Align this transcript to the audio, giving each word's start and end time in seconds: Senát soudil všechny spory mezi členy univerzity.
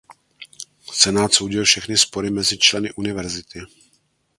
Senát 0.91 1.31
soudil 1.33 1.63
všechny 1.63 1.97
spory 1.97 2.29
mezi 2.31 2.57
členy 2.57 2.93
univerzity. 2.93 3.59